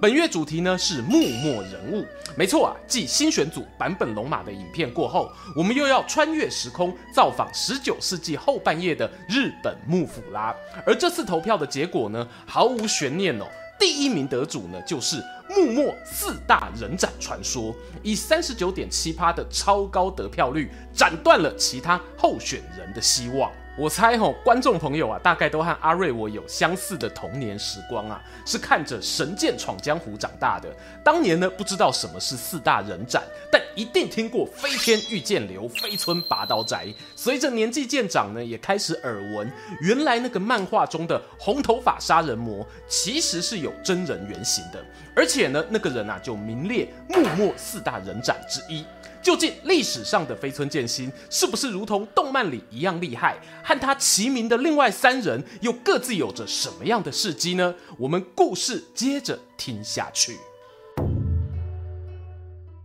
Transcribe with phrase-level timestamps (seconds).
[0.00, 2.06] 本月主题呢是幕末人物。
[2.36, 10.54] 没错啊，继新选组版本龙马的影片过后，我们又要穿越时空造访十九世纪后半叶的日本幕府啦。
[10.86, 13.44] 而这次投票的结果呢，毫无悬念哦。
[13.76, 23.50] 第一名得主呢，就是幕末四大人斩传说，以三十九点七趴的超高得票率，斩断了其他候选人的希望。
[23.78, 30.68] 我猜吼，观众朋友啊，大概都和阿瑞我有相似的童年时光啊，是看着《神剑闯江湖》长大的。
[31.04, 36.92] 当年呢，不知道什么是四大人斩，但一定听过飞天御剑流、飞村拔刀斋。
[37.14, 39.48] 随着年纪渐长呢，也开始耳闻，
[39.80, 48.84] 原来那个漫画中的红头发杀人魔，其实是有真人原型的，而且呢，那个人啊，就名列幕末四大人斩之一。
[49.22, 53.36] 究竟历史上的飞村剑心是不是如同动漫里一样厉害？
[53.62, 57.74] 和他齐名的另外三人又各自有着什么样的事迹呢？
[57.98, 60.36] 我们故事接着听下去。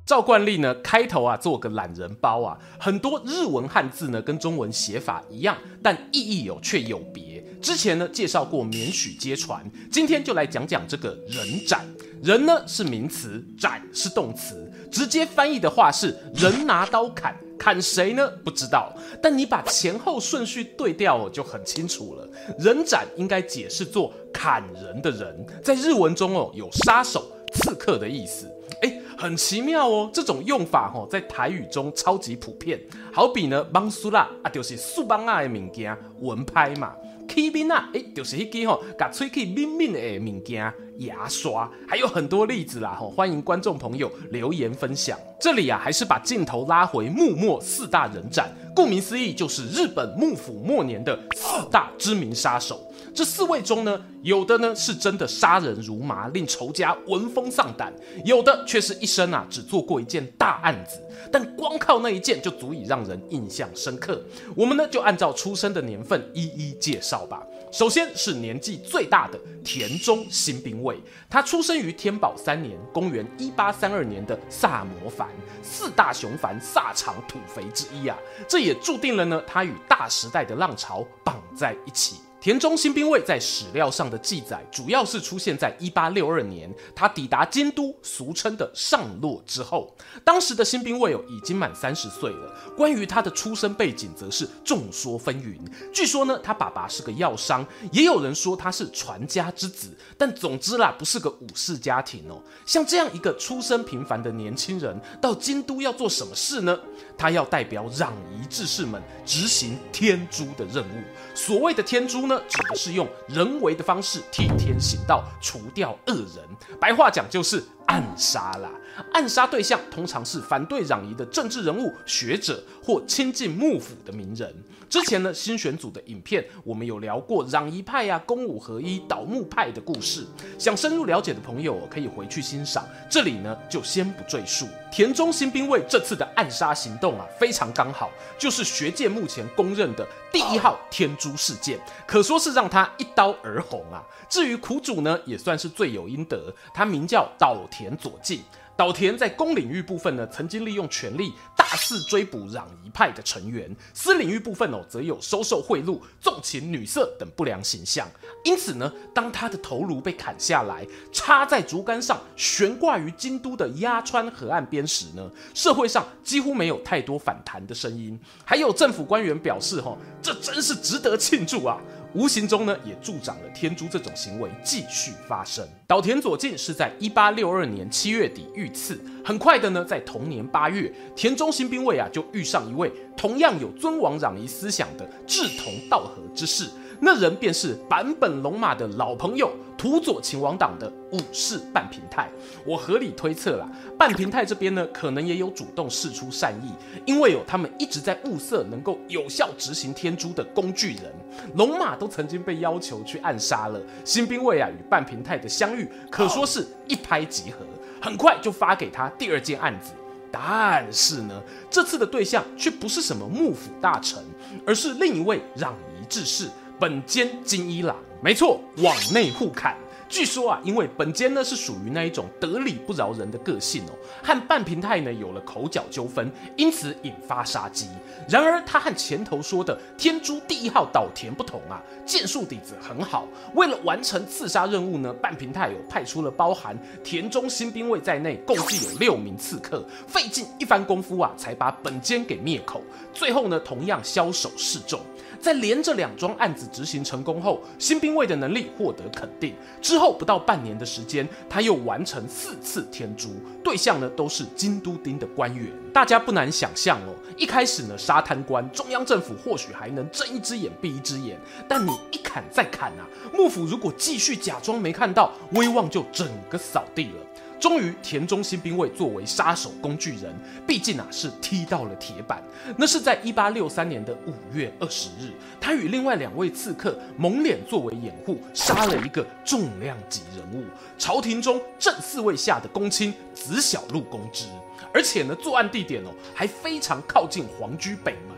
[0.06, 7.42] 照惯例呢，开头啊做个懒人包啊，很多日文汉字呢跟中文写法一样，但意义有却有别。
[7.62, 11.86] 之前呢介绍过免许皆传，今天就来讲讲这个人斩。
[12.23, 18.25] 人呢是名词，斩是动词，直接翻译的话是人拿刀砍，砍谁呢？
[18.45, 22.25] 不知道，但你把前后顺序对调就很清楚了。
[22.57, 28.49] 人斩应该解释作砍人的人，在日文中哦有杀手、刺客的意思。
[28.83, 32.79] 诶，很奇妙哦，这种用法哦在台语中超级普遍。
[33.11, 36.94] 好比呢，帮苏拉啊，就是苏帮啊的物件，文拍嘛。
[37.33, 45.17] 起面啊，哎，就是迄支吼，甲喙齿敏敏的物件，牙刷，还有很多例子啦吼，欢迎观众朋友留言分享。
[45.39, 52.79] 这里啊，还是把镜头拉回幕末四大人斩，顾名思义，就是日本幕府末年的四大知名杀手。
[53.13, 57.91] 这四位中呢，有的呢是真的杀人如麻，令仇家闻风丧胆；
[58.25, 61.00] 有的却是一生啊只做过一件大案子，
[61.31, 64.24] 但光靠那一件就足以让人印象深刻。
[64.56, 67.44] 我们呢就按照出生的年份一一介绍吧。
[67.72, 71.00] 首先是年纪最大的田中新兵卫，
[71.30, 75.28] 他出生于天宝三年（公元一八三二年）的萨摩藩，
[75.62, 82.18] 四大雄藩萨长土肥之一啊，这也注定了呢他与大时代的浪潮绑在一起。
[82.44, 89.96] 田中新兵卫在史料上的记载，主要是出现在一八六二年，他抵达京都，俗称的上洛之后。
[90.26, 92.54] 当时的新兵卫哦，已经满三十岁了。
[92.76, 95.58] 关于他的出生背景，则是众说纷纭。
[95.94, 99.98] 据说呢，他爸爸是个药商，也有人说他是传家之子。
[100.18, 102.44] 但总之啦，不是个武士家庭哦。
[102.66, 106.78] 像这样一个出身平凡的年轻人，到京都要做什么事呢？
[107.18, 111.03] 他要代表攘夷志士们执行天诛的任务。
[111.34, 112.41] 所谓的天诛呢？
[112.47, 116.46] 指的是用人为的方式替天行道，除掉恶人。
[116.79, 118.69] 白话讲就是暗杀啦。
[119.12, 124.53] 暗杀对象通常是反对攘夷的政治人物、学者或亲近幕府的名人。
[124.94, 130.24] 之前呢，新选组的影片我们有聊过攘夷派呀、公武合一、倒幕派的故事，
[130.59, 132.88] 想深入了解的朋友可以回去欣赏。
[133.09, 134.68] 这里呢就先不赘述。
[134.92, 144.04] 田中新兵卫这次的暗杀行动啊，非常刚好，就是学界目前公认的第一号天诛事件，可说是让他一刀而红啊。
[144.30, 148.44] 至于苦主呢，也算是罪有应得，他名叫岛田左近。
[148.75, 158.07] 岛田在公领域部分呢，曾经利用权力大肆追捕攘夷派的成员；私领域部分哦，则有收受贿赂、纵情女色等不良形象。
[158.44, 168.19] 因此呢，当他的头颅被砍下来，插在竹竿上，悬挂于京都的鸭川河岸边时呢，社会上几乎没有太多反弹的声音。
[168.44, 171.80] 还有政府官员表示：“哈，这真是值得庆祝啊！”
[172.13, 175.68] 无形中呢，也助长了天诛这种行为继续发生。
[175.88, 186.69] 岛田左近是在一八六二年七月底遇刺，很快的呢，在同年八月，田中新兵卫啊就遇上一位同样有尊王攘夷思想的志同道合之士。
[187.05, 192.29] 那人便是坂本龙马的老朋友土佐勤王党的武士半平太。
[192.65, 193.69] 我合理推测啦，
[194.00, 196.71] 半平太这边呢，可能也有主动示出善意，
[197.05, 201.13] 因为有他们一直在物色能够有效执行天诛的工具人。
[201.55, 207.57] 龙马都曾经被要求去暗杀了，新兵卫啊与半平太的相遇，可说是一拍即合。
[208.01, 209.91] 很快就发给他第二件案子。
[210.31, 211.39] 但是呢，
[211.69, 214.23] 这次的对象却不是什么幕府大臣，
[214.65, 216.50] 而是另一位攘夷志士
[216.80, 217.96] 本间金一郎。
[218.22, 219.75] 没错，往内互砍。
[220.13, 227.88] 据说啊，因为本间呢是属于那一种得理不饶人的个性哦，和半平太呢有了口角纠纷，因此引发杀机。
[228.30, 233.27] 然而他和前头说的天诛第一号岛田不同啊，剑术底子很好。
[233.56, 242.83] 为了完成刺杀任务呢，半平太有派出了包含田中新兵卫在内，共计有六名刺客，费尽一番功夫啊，才把本间给灭口。
[243.12, 245.00] 最后呢，同样枭首示众。
[245.39, 249.54] 在连着两桩案子执行成功后，新兵卫的能力获得肯定。
[249.81, 253.29] 之后后不到半年的时间，他又完成四次天诛，
[253.63, 255.71] 对象呢都是京都町的官员。
[255.94, 261.39] 大家不难想象哦，一开始呢杀贪官，中央政府或许还能睁一只眼闭一只眼，
[261.69, 267.25] 但你一砍再砍啊，幕府如果继续假装没看到，威望就整个扫地了。
[267.63, 270.36] 终于，田中新兵卫作为杀手工具人，
[270.68, 272.44] 毕竟啊是踢到了铁板。
[272.75, 275.31] 那是在一八六三年的五月二十日，
[275.62, 280.65] 他与另外两位刺客蒙脸作为掩护，杀了一个重量级人物——
[281.00, 284.48] 朝廷中正四位下的公卿子小路公之。
[284.94, 288.36] 而且呢，作案地点哦还非常靠近皇居北门。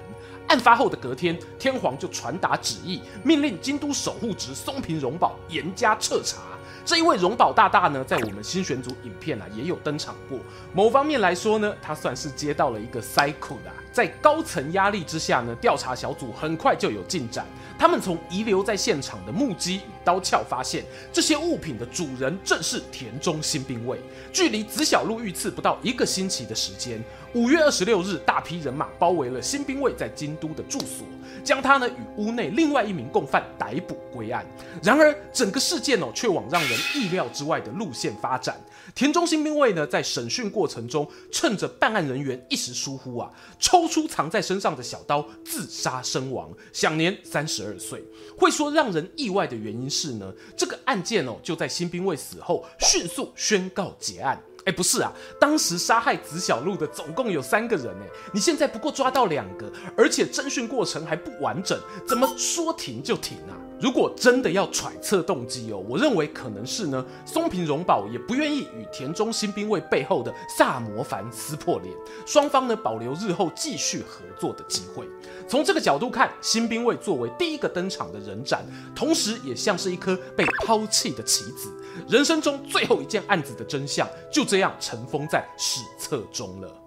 [0.50, 6.42] 案发后的隔天，天皇就传达旨意，命令京都守护职松平荣保严加彻查。
[6.86, 10.38] 这一位荣保大大呢，在我们新选组影片啊也有登场过。
[10.72, 13.72] 某方面来说呢，他算是接到了一个 cycle 的。
[13.92, 17.44] 在高层压力之下呢，调查小组很快就有进展。
[17.80, 24.00] 他们从遗留在现场的木屐与刀鞘发现，这些物品的主人正是田中新兵卫。
[24.32, 27.04] 距离子小路遇刺不到一个星期的时间，
[27.36, 31.06] 五月二十六日，大批人马包围了新兵卫在京都的住所，
[31.44, 34.46] 将他呢与屋内另外一名共犯逮捕归案。
[34.82, 38.58] 然而，整个事件哦却往让人意料之外的路线发展。
[38.96, 43.30] 田中新兵卫呢在审讯过程中，趁着办案人员一时疏忽啊，
[43.60, 48.02] 抽出藏在身上的小刀自杀身亡，享年三十二岁。
[48.38, 54.42] 会说让人意外的原因是呢，这个案件哦就在新兵卫死后迅速宣告结案。
[54.66, 63.54] 哎，不是啊，当时杀害子小路的总共有三个人诶，你现在不过抓到两个，而且侦讯过程还不完整，怎么说停就停啊？
[63.80, 71.94] 如果真的要揣测动机哦，我认为可能是呢，松平荣保也不愿意与田中新兵卫背后的萨摩藩撕破脸，
[72.26, 75.06] 双方呢保留日后继续合作的机会。
[75.48, 81.70] 从这个角度看，新兵卫作为第一个登场的人斩，同时也像是一颗被抛弃的棋子，
[82.08, 86.85] 人生中最后一件案子的真相就这样尘封在史册中了。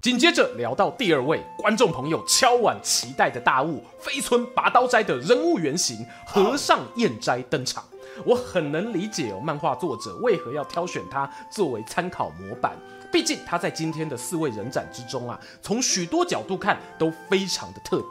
[0.00, 7.82] 紧接着聊到第二位观众朋友敲碗期待的大物——飞村拔刀斋的人物原型和尚彦斋登场。
[8.24, 12.76] 我很能理解哦，漫画作者为何要挑选他作为参考模板。
[13.10, 18.10] 毕竟他在今天的四位人斩之中啊，从许多角度看都非常的特别。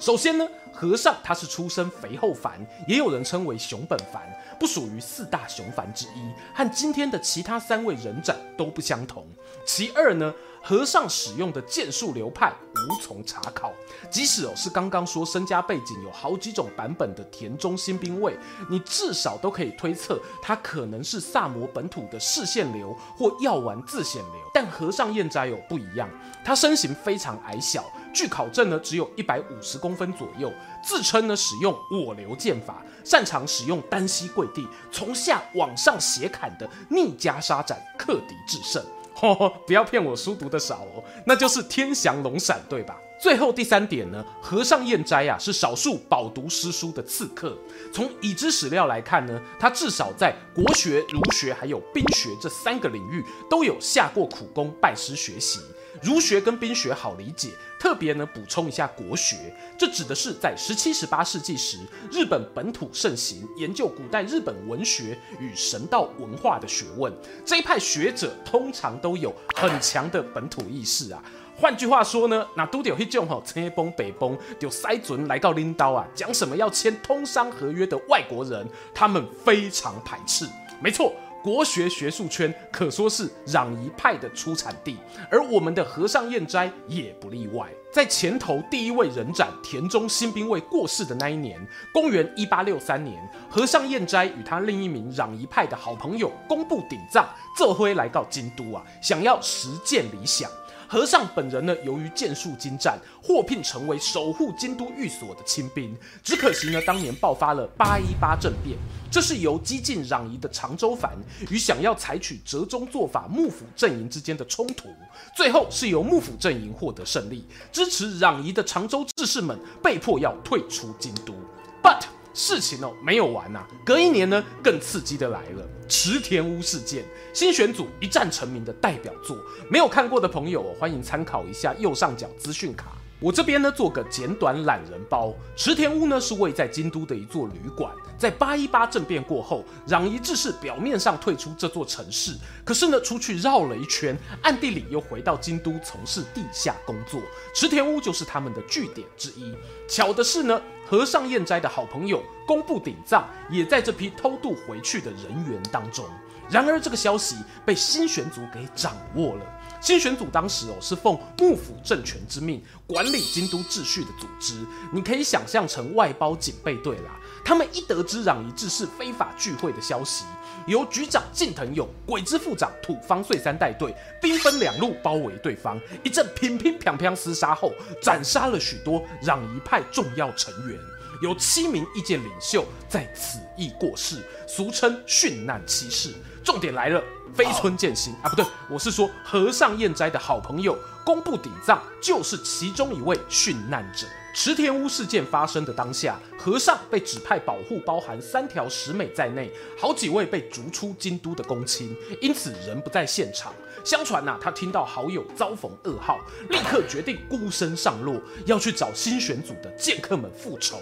[0.00, 2.58] 首先呢，和尚他是出身肥后藩，
[2.88, 4.22] 也有人称为熊本藩，
[4.58, 9.24] 不属于四大熊藩之一，和今天的其他三位人斩都不相同。
[9.64, 10.32] 其二呢，
[10.62, 13.72] 和尚使用的剑术流派无从查考，
[14.10, 18.36] 即使哦是刚刚说身家背景有好几种版本的田中新兵卫，
[18.68, 24.34] 你至少都可以推测他可能是萨摩本土的氏县流或药丸自显流。
[24.52, 26.08] 但和尚彦斋有不一样，
[26.44, 30.52] 他身形非常矮小，据考证呢只有一百五十公分左右，
[30.84, 38.84] 自称呢使用我流剑法，擅长使用单膝跪地从下往上斜砍的逆袈裟斩克敌制胜。
[39.20, 43.00] 呵呵，不要骗我，书读的少哦，那就是天降龙闪，对吧？
[43.20, 47.58] 最后第三点呢，和尚彦斋啊是少数饱读诗书的刺客。
[47.92, 55.58] 从已知史料来看呢，他至少在国学、儒学还有兵学这三个领域都有下过苦功，拜师学习。
[56.02, 59.36] 儒学跟兵学好理解，特别呢补充一下国学，
[59.78, 61.78] 这指的是在十七、十八世纪时，
[62.10, 67.12] 日本本土盛行研究古代日本文学与神道文化的学问。
[67.44, 71.22] 这一派学者通常都有很强的本土意识啊。
[71.60, 78.64] 换句话说呢，那都得有一种吼，青崩北崩，就塞准来到拎刀啊，讲什么要签通商合约的外国人，
[78.94, 80.46] 他们非常排斥。
[80.80, 81.12] 没错。
[81.42, 84.96] 国学学术圈可说是攘夷派的出产地，
[85.30, 87.68] 而我们的和尚彦斋也不例外。
[87.90, 91.58] 在前头第一位人斩田中新兵卫过世的那一年，
[91.92, 93.16] 公元一八六三年，
[93.48, 97.26] 和尚彦斋与他另一名攘夷派的好朋友工部鼎藏，
[97.56, 100.50] 这回来到京都啊，想要实践理想。
[100.88, 105.94] 和尚本人呢，由于剑术精湛，获聘成为守护京都寓所的亲兵。
[106.24, 108.78] 只可惜呢，当年爆发了八一八政变，
[109.10, 111.12] 这是由激进攘夷的长州藩
[111.50, 114.88] 与想要采取折中做法幕府阵营之间的冲突，
[115.36, 121.34] 最后是由幕府阵营获得胜利，支持攘夷的长州志士们被迫要退出京都。
[121.82, 122.04] But
[122.38, 127.04] 事情哦没有完呐、隔一年呢，更刺激的来了，池田屋事件，
[127.34, 129.36] 新选组一战成名的代表作，
[129.68, 132.96] 没有看过的朋友哦，欢迎参考一下右上角资讯卡。
[133.20, 147.20] 我这边呢做个简短懒人包，池田屋呢是位在京都的一座旅馆，在八一八政变过后，攘夷志士表面上退出这座城市，可是呢出去绕了一圈，暗地里又回到京都从事地下工作，
[147.52, 149.52] 池田屋就是他们的据点之一。
[149.88, 156.06] 巧的是呢，和尚彦斋的好朋友工部鼎藏也在这批偷渡回去的人员当中。
[156.48, 159.44] 然而这个消息被新选组给掌握了。
[159.82, 167.20] 新选组当时哦是奉幕府政权之命管理京都秩序的组织，你可以想象成外包警备队啦。
[167.44, 170.24] 他们一得知攘夷志士非法聚会的消息，
[170.66, 177.72] 由局长近藤勇、鬼之副长土方岁三带队，兵分两路包围对方，一阵乒乒乓乓厮杀后，
[178.02, 180.78] 斩杀了许多攘夷派重要成员，
[181.22, 186.12] 有七名意见领袖在此役过世，俗称殉难七士。
[186.44, 187.02] 重点来了。
[187.34, 194.06] 飞村健心啊，不对，我是说和尚彦斋的好朋友宫部鼎藏就是其中一位殉难者。
[194.40, 203.52] 池田屋事件发生的当下，和尚被指派保护包含三条十美在内好几位被逐出京都的公卿，因此人不在现场。
[203.84, 206.20] 相传呐、他听到好友遭逢噩耗，
[206.50, 210.80] 立刻决定孤身上路，要去找新选组的剑客们复仇。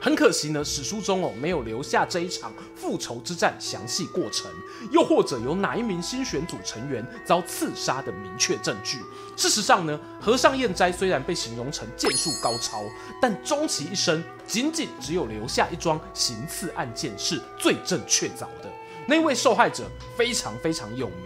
[0.00, 4.48] 很可惜呢，史书中哦没有留下这一场复仇之战详细过程，
[4.92, 8.98] 又或者有哪一名新选组成员遭刺杀的明确证据。
[9.36, 12.84] 事实上呢，和尚彦斋虽然被形容成剑术高超，
[13.20, 18.70] 但终其一生仅仅只有留下一桩行刺案件是罪证确凿的。
[19.08, 19.84] 那位受害者
[20.16, 21.16] 非常非常有名。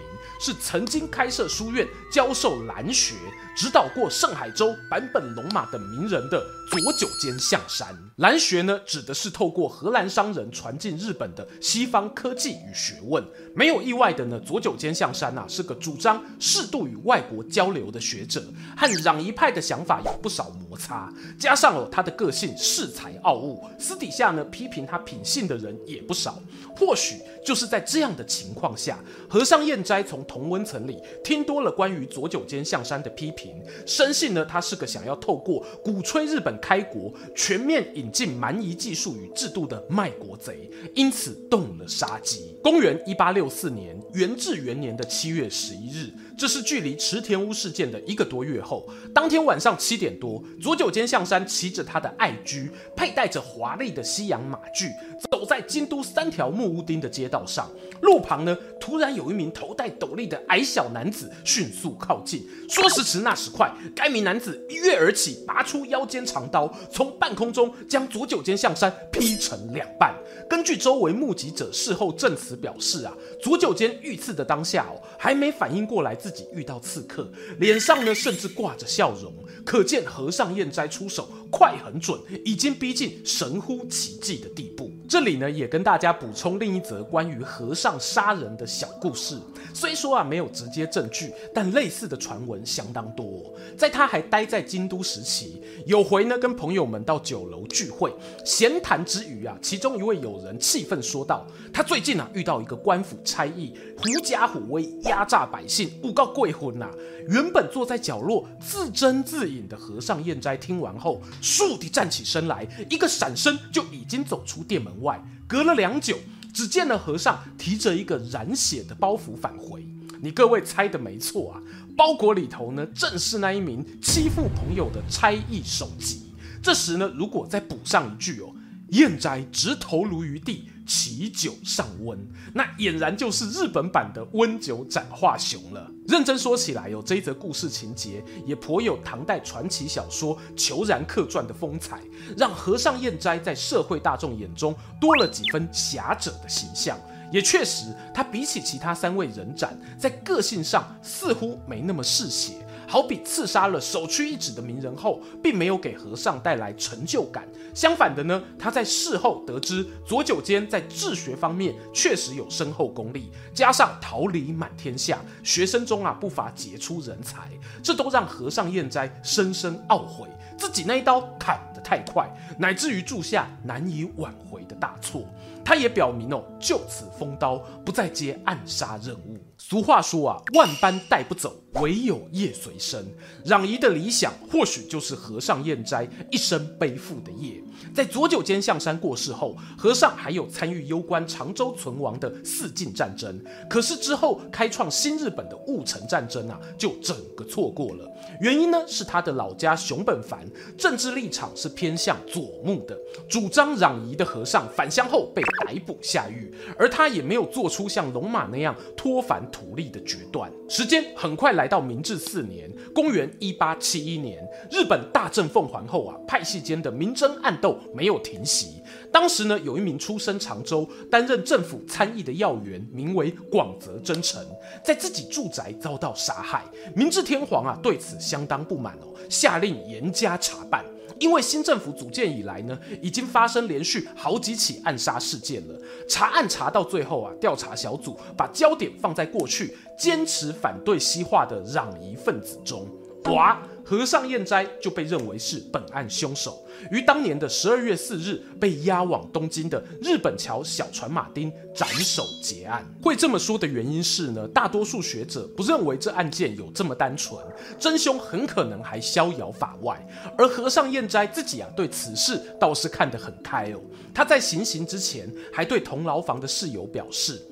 [0.44, 3.14] 是曾经开设书院、教授兰学、
[3.56, 7.96] 指导过盛海舟、坂本龙马等名人的佐久间象山。
[8.16, 13.25] 兰学呢，指的是透过荷兰商人传进日本的西方科技与学问。
[13.54, 18.42] 没有意外的呢，佐久间象山呐、啊，是个主张适度与外国交流的学者，
[18.76, 21.12] 和攘夷派的想法有不少摩擦。
[21.38, 26.40] 加上了他的个性恃才傲物，私底下呢，批评他品性的人也不少。
[26.74, 28.98] 或许就是在这样的情况下，
[29.28, 33.54] 和尚彦斋从同温层里听多了关于佐久间象山的批评，
[33.86, 42.56] 深信呢他是个想要透过鼓吹日本开国、全面引进蛮夷技术与制度的卖国贼，因此动了杀机。
[42.62, 48.88] 公元一八六四年元治元年的七月十一日，这是距离池田屋事件的一个多月后。
[49.14, 54.90] 当天晚上七点多，佐久间象山骑着他的爱驹，佩戴着华丽的西洋马具，
[55.30, 57.70] 走在京都三条木屋町的街道上。
[58.00, 62.44] 路旁呢，突然有一名头戴斗笠的矮小男子迅速靠近。
[62.68, 70.14] 说时迟，那时快，该名男子一跃而起，拔出腰间长刀，从半空中将佐久间象山劈成两半。
[70.48, 84.81] 根据周围目击者事后证词表示啊，佐久间遇刺的当下哦，还没反应过来自己遇到刺客，脸上呢甚至挂着笑容，可见和尚彦斋出手快很准，已经逼近神乎其技的地步。
[85.12, 89.38] 这里呢也跟大家补充另一则关于和尚杀人的小故事。
[89.75, 93.52] 虽说啊没有直接证据，但类似的传闻相当多。
[93.76, 98.11] 在他还待在京都时期，有回呢跟朋友们到酒楼聚会，
[98.42, 106.88] 闲谈之余啊，其中一位友人气愤说道：“他最近啊遇到一个官府差役，狐假虎威，压榨百姓，诬告贵婚呐。”
[107.28, 115.23] 原本坐在角落自斟自饮的和尚彦斋听完后，倏地站起身来，一个闪身就已经走出店门外。
[115.47, 116.16] 隔了良久。
[116.54, 119.87] 只见了和尚提着一个染血的包袱返回，
[120.21, 121.62] 你各位猜的没错啊，
[121.97, 126.25] 包裹里头呢正是那一名欺负朋友的差役首级。
[126.62, 128.52] 这时呢，如果再补上一句哦，
[128.92, 130.70] 燕斋直头颅于地。
[130.84, 132.18] 其酒上温，
[132.52, 135.88] 那俨然就是日本版的温酒斩华雄了。
[136.08, 142.00] 认真说起来有，这一则故事情节也颇有唐代传奇小说《虬髯客传》的风采，
[142.37, 146.99] 让和尚燕斋在社会大众眼中多了几分侠者的形象。
[147.30, 152.62] 也确实，他比起其他三位人斩，在个性上似乎没那么嗜血。
[152.92, 157.49] 好比刺杀了首屈一指的名人后，并没有给和尚带来成就感。
[157.75, 167.49] 相反的呢，他在事后得知佐久间在治学方面确实有深厚功力，加上桃李满天下，学生中啊不乏杰出人才，
[167.82, 175.25] 这都让和尚彦斋深深懊悔自己那一刀砍得太快，乃至于铸下难以挽回的大错。
[175.64, 179.38] 他也表明哦，就此封刀，不再接暗杀任务。
[179.59, 183.07] 俗话说啊，万般带不走，唯有业随身。
[183.47, 187.62] 攘夷的理想，或许就是和尚彦斋一生背负的业。
[187.95, 193.40] 在佐久间象山过世后，和尚还有参与攸关长州存亡的四近战争。
[193.71, 198.11] 可是之后开创新日本的戊辰战争啊，就整个错过了。
[198.40, 200.40] 原因呢，是他的老家熊本藩
[200.76, 210.50] 政治立场是偏向左木的，主张攘夷的和尚返乡后被逮捕下狱，而他也没有做出像龙马那样脱凡图利的决断。
[210.68, 218.82] 时间很快来到明治四年，公元一八七一年，日本大政奉还后啊，派系间的明争暗斗没有停息。
[219.12, 224.42] 当时呢，有一名出身长州、担任政府参议的要员，名为广泽真诚，
[224.82, 226.64] 在自己住宅遭到杀害。
[226.94, 230.82] 明治天皇啊，对此相当不满哦，下令严加查办。
[231.22, 235.80] 因为新政府组建以来呢，已经发生连续好几起暗杀事件了。
[236.08, 242.88] 查案查到最后啊，调查小组把焦点放在过去坚持反对西化的攘夷分子中。
[243.26, 243.62] 哇！
[243.84, 252.84] 和尚彦斋就被认为是本案凶手，于当年的十二月四日被押往东京的日本桥小船马丁斩首结案。
[253.02, 257.44] 会这么说的原因是呢，大多数学者不认为这案件有这么单纯，
[257.78, 260.00] 真凶很可能还逍遥法外。
[260.38, 263.80] 而和尚彦斋自己啊，对此事倒是看得很开哦。
[264.14, 267.42] 他在行刑之前还对同牢房的室友表示。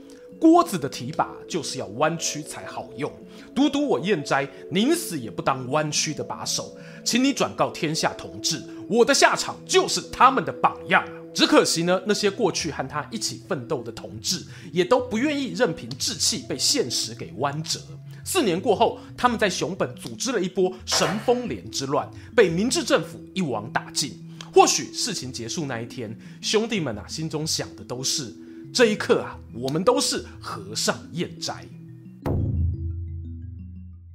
[0.41, 3.13] 锅子的提把就是要弯曲才好用，
[3.55, 11.05] 独独我彦斋宁死也不当弯曲的把手，请你转告天下同志，我的下场就是他们的榜样。
[11.33, 14.43] 只可惜呢，那些过去和他一起奋斗的同志，
[14.73, 17.79] 也都不愿意任凭志气被现实给弯折。
[18.25, 24.13] 四年过后，他们在熊本组织了一波神风连之乱，被明治政府一网打尽。
[24.53, 28.35] 或许事情结束那一天，兄弟们啊，心中想的都是。
[28.73, 31.67] 这一刻啊，我们都是和尚彦斋。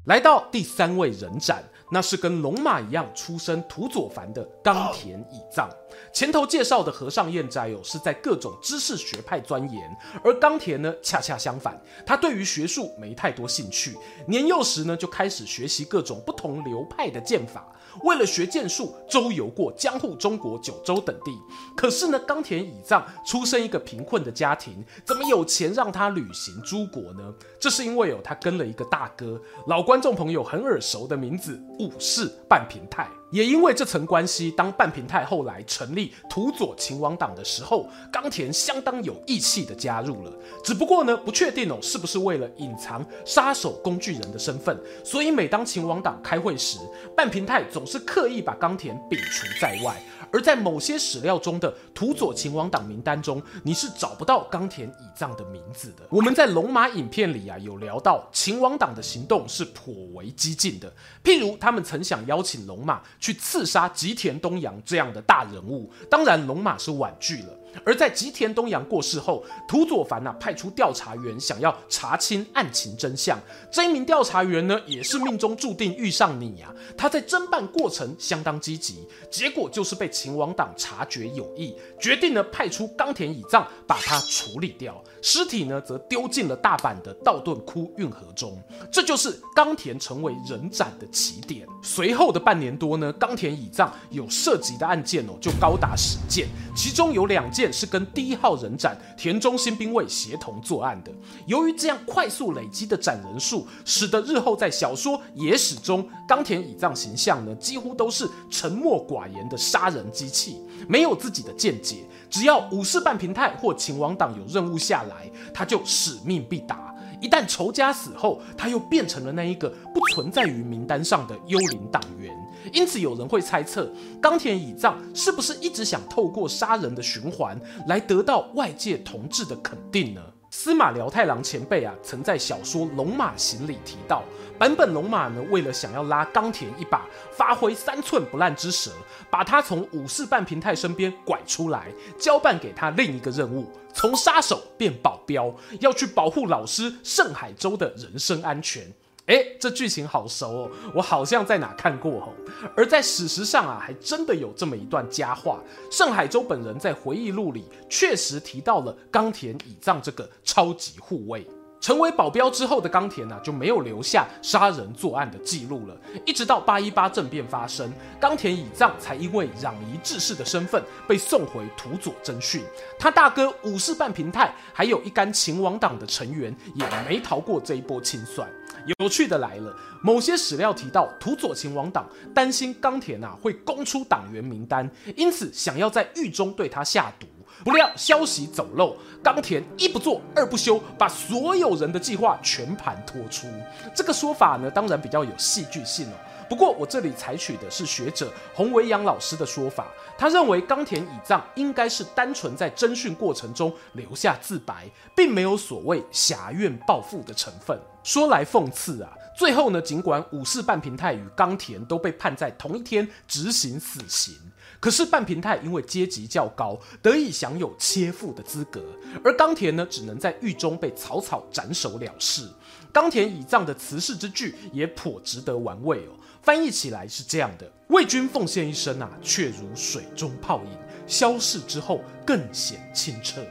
[0.06, 5.70] 来到第三位人斩，那是跟龙马一样出身土佐藩的冈田以藏。
[6.14, 13.98] 前头介绍的和尚彦斋哦，是在各种知识学派钻研，而冈田呢，恰恰相反，他对于学术没太多兴趣。
[14.26, 17.68] 年幼时呢，就开始学习各种不同流派的剑法。
[18.04, 21.32] 为了学剑术，周游过江户、中国、九州等地。
[21.76, 27.34] 可是呢，冈田以藏出生一个贫困的家庭，怎么有钱让他旅行诸国呢？
[27.60, 33.10] 这是因为哦，他跟了一个大哥，老观众朋友很耳熟的名字武士半平太。
[33.32, 40.32] 也因为这层关系，当半平太后来成立土佐勤王党的时候，冈田相当有义气的加入了。
[40.64, 46.78] 只不过呢，不确定哦，是不是为了隐藏杀手工具人的身份，所以每当勤王党开会时，
[47.16, 50.02] 半平太总是刻意把冈田摒除在外。
[50.32, 56.04] 而在某些史料中的土佐勤王党名单中，你是找不到冈田以藏的名字的。
[56.10, 60.92] 我们在龙马影片里啊，有聊到勤王党的行动是颇为激进的，
[61.24, 67.58] 譬如他们曾想邀请龙马去刺杀吉田东洋这样的大人物，当然龙马是婉拒了。
[67.84, 73.38] 而在吉田东洋过世后，土佐凡呐派出调查员想要查清案情真相。
[73.72, 76.76] 这一名调查员呢，也是命中注定遇上你呀、啊。
[76.98, 88.58] 他在侦办过程相当积极，结果就是被秦王党察觉有异，决定呢派出冈田以藏把他处理掉，尸体呢则丢进了大阪的道顿窟运河中。
[88.92, 91.68] 这就是冈田成为人斩的起点。
[91.84, 97.65] 随后的半年多呢，冈田以藏有涉及的案件哦，就高达十件，其中有两件。
[97.72, 101.12] 是跟第一号人斩田中新兵卫协同作案的。
[101.46, 112.06] 由于这样快速累积的斩人数，使得日后在小说《野史》中，冈田以藏形象呢，几乎都是沉默寡言的杀人机器，没有自己的见解。
[112.30, 116.94] 只要武士半平太或秦王党有任务下来，他就使命必达。
[117.22, 122.36] 一旦仇家死后，他又变成了那一个不存在于名单上的幽灵党员。
[122.74, 130.22] 因此，有人会猜测，冈田以藏是不是一直想透过杀人的循环来得到外界同志的肯定呢？
[130.52, 134.24] 司马辽太郎前辈啊，曾在小说《龙马行》里提到，
[134.58, 138.92] 坂本龙马呢，为了想要拉冈田一把，发挥三寸不烂之舌，
[139.30, 148.84] 把他从武士半平太身边拐出来，交办给他另一个任务，从杀手变保镖，要去保护老师盛海舟的人身安全。
[149.28, 152.30] 哎，这剧情好熟哦，我好像在哪看过哦。
[152.76, 155.60] 而在史实上啊，还真的有这么一段佳话。
[155.90, 161.48] 盛海洲本人在回忆录里确实提到了冈田以藏这个超级护卫。
[161.86, 165.96] 成为保镖之后的冈田呢、就没有留下杀人作案的记录了。
[166.26, 172.64] 一直到八一八政变发生，冈田以藏才因为攘夷志士的身份被送回土佐侦讯。
[172.98, 178.50] 他大哥武士半平太，还有一干秦王党的成员，也没逃过这一波清算。
[178.98, 179.72] 有趣的来了，
[180.02, 187.28] 某些史料提到土佐秦王党担心冈田啊会供出党员名单，因此想要在狱中对他下毒。
[187.64, 193.48] 不料消息走漏，冈田一不做二不休，把所有人的计划全盘托出。
[193.96, 196.14] 这个说法呢，当然比较有戏剧性哦。
[196.48, 207.76] 不过我这里采取的是学者洪维阳老师的说法，他认为冈田以藏应该是单纯在侦讯过程中留下自白，并没有所谓挟怨报复的成分。
[208.04, 214.36] 说来讽刺啊，最后呢，尽管武士半平太与冈田都被判在同一天执行死刑。
[214.80, 218.84] 可是半平太因为阶级较高，得以享有切腹的资格，
[219.24, 222.48] 而冈田呢，只能在狱中被草草斩首了事。
[222.92, 226.16] 冈田以藏的辞世之句也颇值得玩味哦。
[226.42, 233.42] 翻译起来是这样的：为君奉献一生啊，却如水中泡影，消逝之后更显清澈。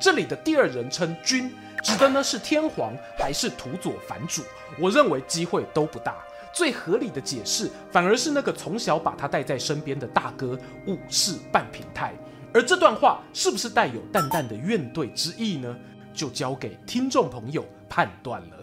[0.00, 1.50] 这里的第二人称君，
[1.84, 4.42] 指的呢是天皇还是土佐藩主？
[4.78, 6.16] 我认为机会都不大。
[6.52, 12.14] 最合理的解释，反而是那个从小把他带在身边的大哥武士半平太。
[12.52, 15.76] 而这段话是不是带有淡淡的怨怼之意呢？
[16.12, 18.56] 就交给听众朋友判断了。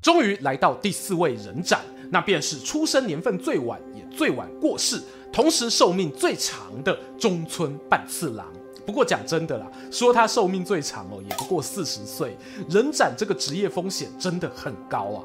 [0.00, 8.46] 终于来到第四位人斩，那便是出生年份最晚也最晚过世，同时寿命最长的中村半次郎。
[8.86, 12.36] 不过讲真的啦，说他寿命最长哦，也不过四十岁。
[12.70, 15.24] 人斩这个职业风险真的很高啊。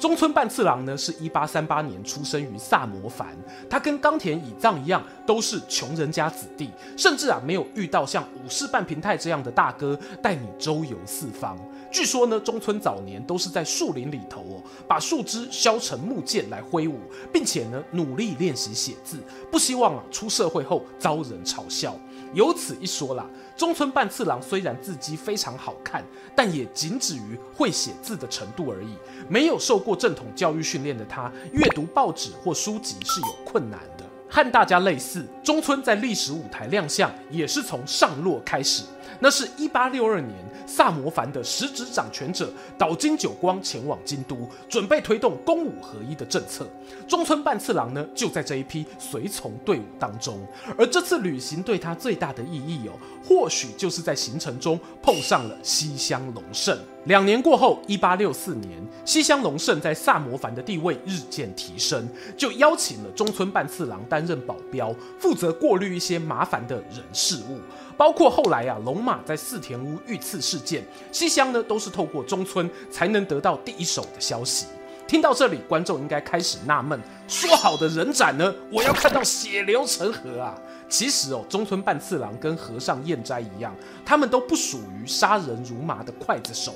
[0.00, 3.28] 中村半次郎呢，是一八三八年出生于萨摩藩，
[3.70, 11.56] 他跟冈田以藏一样，都是穷人家子弟，甚至啊没有遇到像武士半平太这样的大哥带你周游四方。
[11.92, 16.98] 据说呢，中村早年都是在树林里头哦，把树枝削成木剑来挥舞，
[17.30, 19.18] 并且呢努力练习写字，
[19.52, 21.94] 不希望啊出社会后遭人嘲笑。
[22.32, 26.02] 有此一说啦，中村半次郎虽然字迹非常好看，
[26.34, 28.94] 但也仅止于会写字的程度而已。
[29.28, 34.04] 没有受过正统教育训练的他，阅读报纸或书籍是有困难的。
[34.28, 38.82] 和大家类似，中村在历史舞台亮相也是从上落开始。
[39.22, 40.34] 那是一八六二年，
[40.66, 46.66] 萨摩藩的实质掌权者岛津久光前往京都，准备推动公武合一的政策。
[47.06, 50.44] 中村半次郎呢，就在这一批随从队伍当中。
[50.76, 56.76] 而这次旅行对他最大的意义哦，或许就是在行程中碰上了西乡隆盛。
[57.04, 67.58] 两年过后，一八六四年，西乡隆盛在萨摩藩的地位日渐提升，就邀请了中村半次郎担任保镖，负责过滤一些麻烦的人事物。
[67.96, 74.66] 包括后来啊，龙马在四田屋遇刺事件，西乡呢都是透过中村才能得到第一手的消息。
[75.06, 78.54] 听到这里，观众应该开始纳闷：说好的人斩呢？
[78.70, 80.58] 我要看到血流成河啊！
[80.88, 83.74] 其实哦，中村半次郎跟和尚彦斋一样，
[84.06, 86.72] 他们都不属于杀人如麻的刽子手。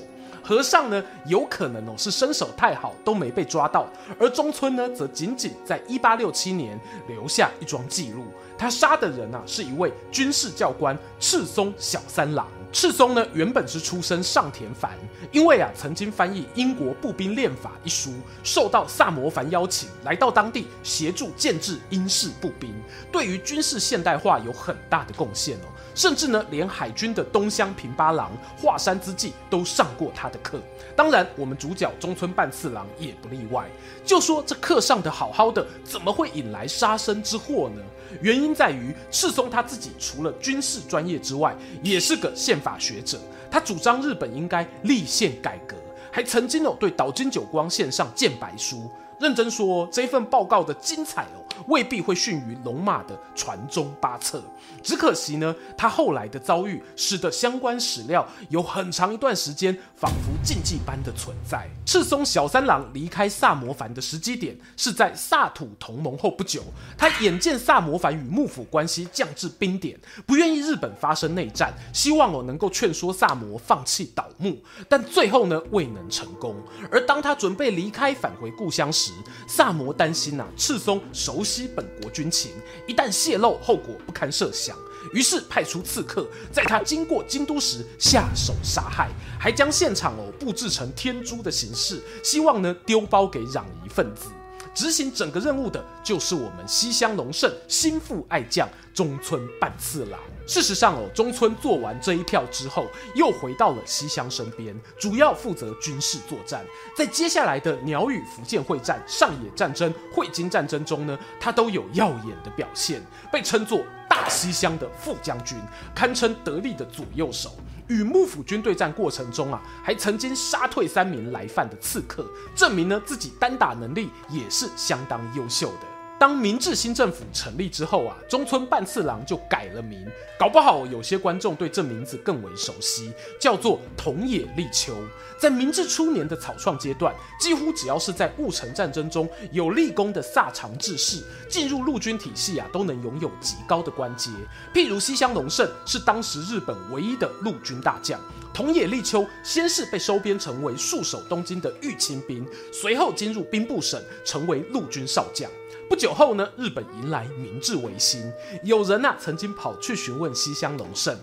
[0.47, 3.85] 和尚呢，有可能哦是身手太好，都没被抓到；
[4.17, 8.23] 而中村呢，则仅仅在一八六七年留下一桩记录。
[8.57, 12.47] 他杀的人啊，是一位军事教官赤松小三郎。
[12.71, 14.91] 赤松呢，原本是出身上田藩，
[15.33, 22.73] 因为啊曾经翻译《英国步兵练法》一书，受到萨摩藩邀请，来到当地协助建制英式步兵，
[23.11, 25.67] 对于军事现代化有很大的贡献哦。
[25.97, 30.59] 甚至呢，连海军的东乡平八郎华山之纪都上过他的课。
[30.95, 33.67] 当然，我们主角中村半次郎也不例外。
[34.05, 37.81] 就说这课上的好好的，怎么会引来杀身之祸呢？
[38.21, 43.19] 原因在于赤松他自己除了军事专业之外，也是个宪法学者。
[43.49, 45.75] 他主张日本应该立宪改革，
[46.11, 48.87] 还曾经有对岛津久光献上荐白书。
[49.19, 51.25] 认真说，这份报告的精彩，
[51.67, 54.43] 未必会逊于龙马的传中八策。
[54.83, 61.67] 只可惜呢，他后来的遭遇使得相关史料有很长一段时间仿佛禁忌般的存在。
[61.85, 66.63] 赤松小三郎离开萨摩藩的时机点是在萨土同盟后不久，
[66.97, 76.55] 他眼见萨摩藩与幕府关系降至冰点，不愿意日本发生内战，希望我能够劝说萨摩放弃倒幕，但最后呢未能成功。
[76.91, 79.11] 而当他准备离开返回故乡时，
[79.47, 82.51] 萨摩担心呐、赤松手悉本国军情，
[82.85, 84.77] 一旦泄露，后果不堪设想。
[85.13, 94.27] 于是派出刺客，在他经过京都时下手杀害，还将现场哦布置成天诛的形式，希望呢丢包给攘夷分子。
[94.75, 100.19] 执行整个任务的就是我们西乡隆盛心腹爱将中村半次郎。
[100.47, 106.65] 事实上哦，中村做完这一票之后，又回到了西乡身边，主要负责军事作战。
[106.95, 115.57] 在接下来的鸟羽伏见会战、上野战争、会津战争中呢，他都有耀眼的表现，被称作大西乡的副将军，
[115.93, 117.51] 堪称得力的左右手。
[117.87, 125.96] 与幕府军对战过程中啊，还曾经杀退三名来犯的刺客，证明呢自己单打能力也是相当优秀的。
[126.19, 130.03] 当明治新政府成立之后啊，中村半次郎就改了名，
[130.39, 134.95] 搞不好有些观众对这名字更为熟悉，叫做桐野利秋。
[135.39, 144.31] 在明治初年的草创阶段，几乎只要是在戊辰战争中有立功的萨长志士，进入陆军体系啊，都能拥有极高的官阶。
[144.73, 148.19] 譬如西乡隆盛是当时日本唯一的陆军大将，
[148.51, 155.47] 桐野利秋先是被收编成为戍守东京的御亲兵，随后进入兵部省，成为陆军少将。
[155.89, 158.21] 不久后呢，日本迎来明治维新，
[158.63, 161.15] 有人呐、啊、曾经跑去询问西乡隆盛：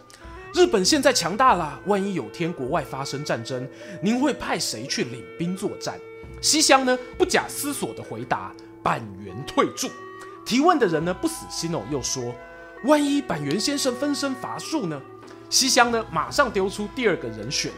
[0.55, 3.69] 日本现在强大了，万一有天国外发生战争，
[4.03, 6.01] 您会派谁去领兵作战？
[6.41, 9.91] 西乡呢不假思索地回答：板垣退助。
[10.47, 12.35] 提问的人呢不死心哦，又说：
[12.85, 15.01] 万一板垣先生分身乏术呢？
[15.51, 17.71] 西乡呢马上丢出第二个人选，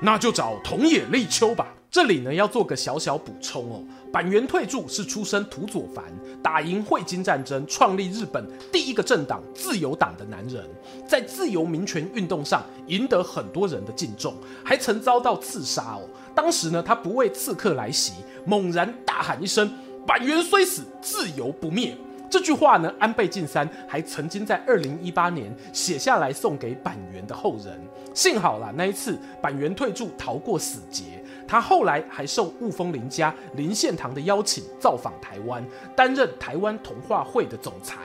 [0.00, 1.66] 那就找桐野利秋吧。
[1.90, 6.04] 这里呢要做个小小补充哦，板垣退助是出身土佐藩，
[6.40, 10.64] 打赢会津战争，创立日本第一个政党自由党的男人，
[11.04, 16.02] 在自由民权运动上赢得很多人的敬重，还曾遭到刺杀哦。
[16.32, 18.12] 当时呢，他不畏刺客来袭，
[18.46, 19.68] 猛然大喊一声
[20.06, 21.96] ：“板垣虽死，自由不灭。”
[22.30, 27.76] 这句话呢，安倍晋三还曾经在二零一八年写下来送给板垣的后人。
[28.14, 31.19] 幸好啦，那一次板垣退助逃过死劫。
[31.50, 35.60] 他后来还受雾峰林家林献堂的邀请，造访台湾，
[35.96, 37.96] 担任台湾童话会的总裁。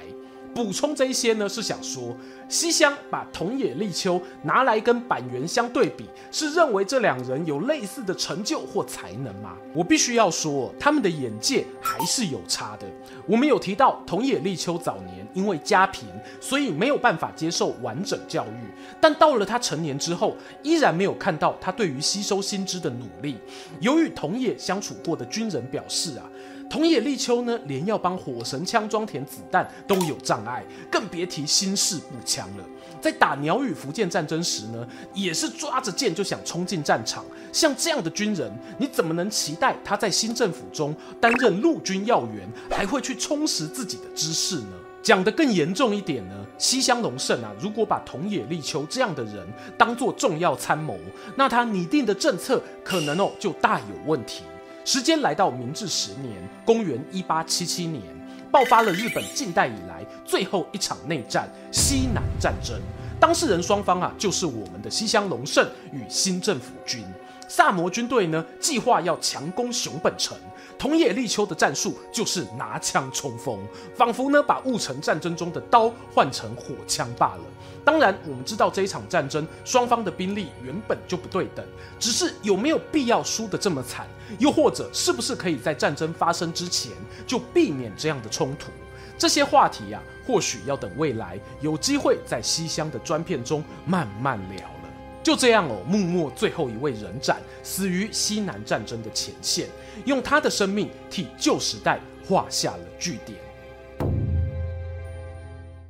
[0.56, 2.16] 补充这一些呢，是想说，
[2.48, 9.58] 西乡把桐野立秋拿来跟板垣相对比，是认为这两人有类似的成就或才能吗？
[9.74, 12.88] 我必须要说，他们的眼界还是有差的。
[13.28, 16.08] 我们有提到桐野立秋早年因为家贫，
[16.40, 23.36] 所以没有办法接受完整教育，但到了他成年之后，依然没有看到他对于吸收新知的努力。
[23.82, 26.24] 由于桐野相处过的军人表示啊。
[26.70, 32.64] 桐野立秋呢，连要帮火神枪装填子弹都有障碍，更别提新式步枪了。
[33.00, 37.24] 在打鸟羽福建战争时呢，也是抓着剑就想冲进战场。
[37.54, 44.74] 像这样的军人，你怎么能期待他在新政府中担任陆军要员，还会去充实自己的知识呢？
[45.04, 49.48] 讲得更严重一点呢，西乡隆盛啊，如果把桐野立秋这样的人
[49.78, 50.98] 当作重要参谋，
[51.36, 54.42] 那他拟定的政策可能哦就大有问题。
[54.86, 56.32] 时间来到明治十年，
[56.64, 58.04] 公元一八七七年，
[58.52, 62.80] 爆发了日本近代以来最后一场内战——西南战争。
[63.20, 67.04] 当事人双方啊，就是我们的西乡隆盛与新政府军。
[67.48, 70.38] 萨摩军队呢，计划要强攻熊本城。
[70.78, 73.60] 桐野利秋的战术就是拿枪冲锋，
[73.96, 77.42] 仿佛呢把戊辰战争中的刀换成火枪罢了。
[77.86, 81.64] 当然，我们知道这一场战争双方的兵力原本就不对等，
[82.00, 84.08] 只是有没有必要输得这么惨？
[84.40, 86.92] 又或者是不是可以在战争发生之前
[87.28, 88.72] 就避免这样的冲突？
[89.20, 94.90] 这些话题呀、啊，或许要等未来有机会在西乡的专片中慢慢聊了。
[95.22, 99.70] 就这样哦，幕末最后一位人斩，死于西南战争的前线，
[100.06, 103.38] 用他的生命替旧时代画下了句点。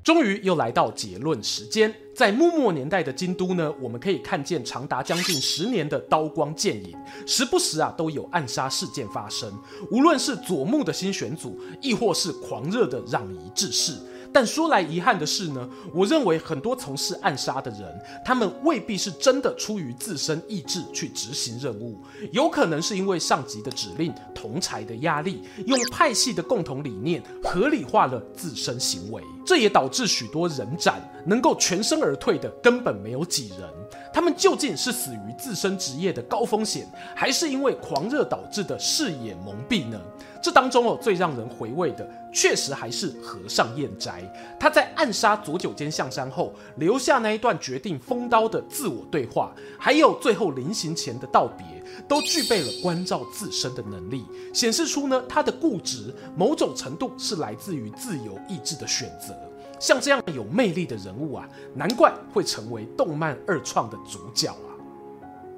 [0.05, 9.51] 终于又来到结论时间，在幕末年代的京都呢，我们可以看见长达将近十年的刀光剑影，时不时啊都有暗杀事件发生，
[9.89, 13.97] 无论是佐木的新选组，亦或是狂热的攘夷志士。
[14.31, 17.81] 但说来遗憾的是呢，我认为很多从事暗杀的人，
[18.23, 21.97] 他们未必是真的出于自身意志去执行任务，
[22.31, 29.23] 有可能是因为上级的指令、同侪的压力，用派系的共同理念合理化了自身行为。
[29.45, 33.69] 这也导致许多人斩能够全身而退的根本没有几人。
[34.11, 39.99] 他们究竟是死于自身职业的高风险，还是因为狂热导致的视野蒙蔽呢？
[40.41, 44.21] 这当中哦，最让人回味的，确实还是和尚彦斋。
[44.59, 51.65] 他在暗杀佐久间象山后，留下那一段决定封刀的自我对话，还有最后临行前的道别，
[52.07, 59.34] 都具备了关照自身的能力，显示出呢，他的固执某种程度是来自于自由意志的选择。
[59.79, 64.74] 像这样有魅力的人物啊，难怪会成为动漫二创的主角啊。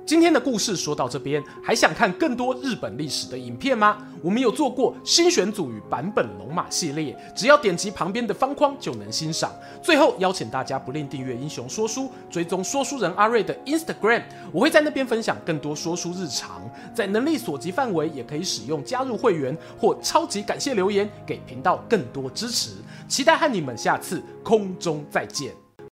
[0.08, 3.98] 今天的故事说到这边，还想看更多日本历史的影片吗？
[4.24, 9.52] 我们有做过新选组与版本龙马系列，只要点击旁边的方框就能欣赏。
[9.84, 16.62] 最后邀请大家不吝订阅英雄说书，追踪说书人阿瑞的 Instagram，我会在那边分享更多说书日常。
[16.96, 22.72] 在能力所及范围，也可以使用加入会员或超级感谢留言，给频道更多支持。
[23.10, 25.67] 期待和你们下次空中再见。